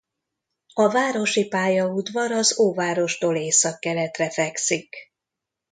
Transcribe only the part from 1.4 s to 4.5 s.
pályaudvar az óvárostól északkeletre